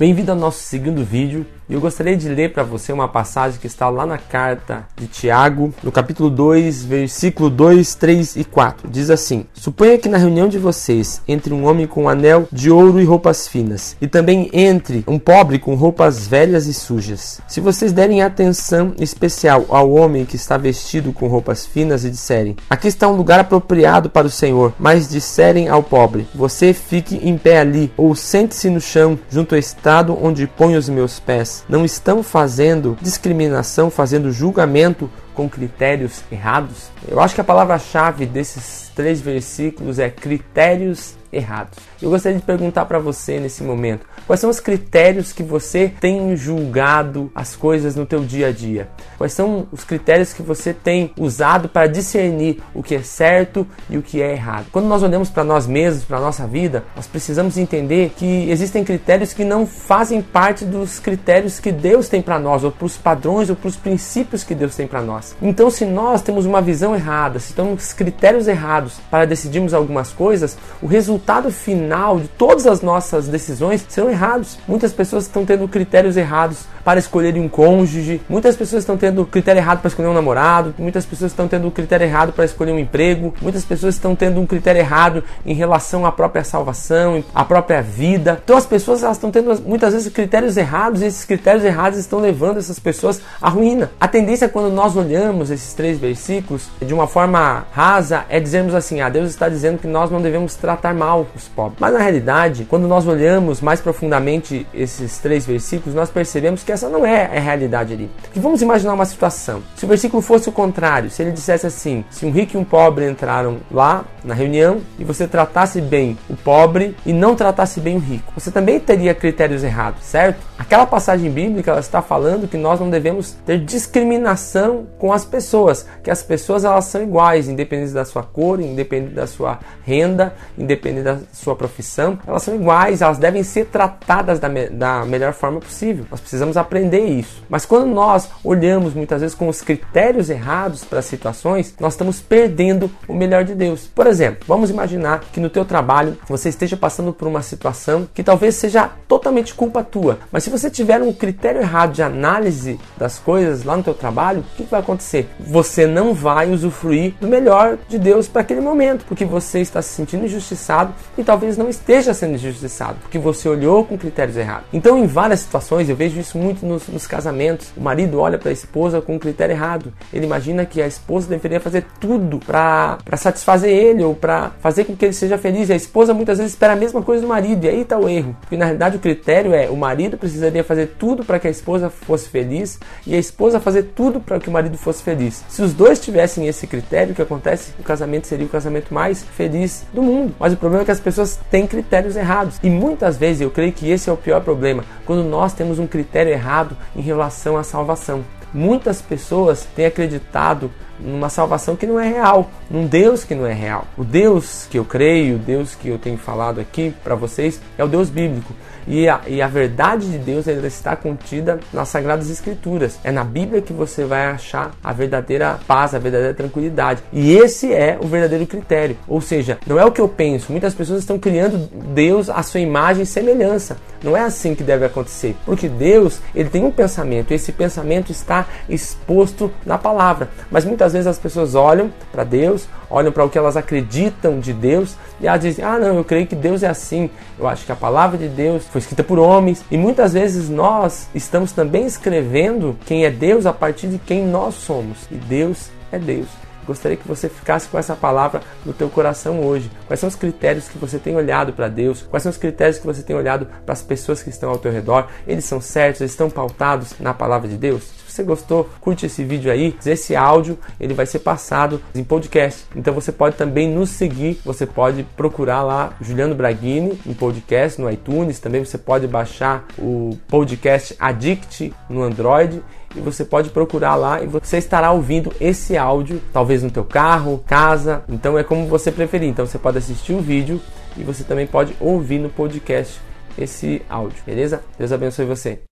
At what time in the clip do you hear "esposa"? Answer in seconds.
168.52-169.00, 170.86-171.28, 175.76-176.14, 181.50-181.90, 183.18-183.58